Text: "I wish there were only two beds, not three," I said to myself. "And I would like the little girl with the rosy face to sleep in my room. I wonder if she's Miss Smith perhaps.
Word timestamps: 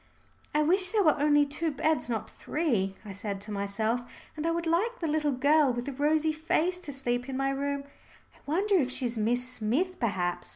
"I 0.51 0.63
wish 0.63 0.89
there 0.89 1.03
were 1.03 1.19
only 1.19 1.45
two 1.45 1.69
beds, 1.69 2.09
not 2.09 2.27
three," 2.27 2.95
I 3.05 3.13
said 3.13 3.39
to 3.41 3.51
myself. 3.51 4.01
"And 4.35 4.47
I 4.47 4.49
would 4.49 4.65
like 4.65 4.97
the 4.99 5.07
little 5.07 5.31
girl 5.31 5.71
with 5.71 5.85
the 5.85 5.93
rosy 5.93 6.33
face 6.33 6.79
to 6.79 6.91
sleep 6.91 7.29
in 7.29 7.37
my 7.37 7.51
room. 7.51 7.83
I 8.33 8.39
wonder 8.47 8.77
if 8.77 8.89
she's 8.89 9.15
Miss 9.19 9.47
Smith 9.47 9.99
perhaps. 9.99 10.49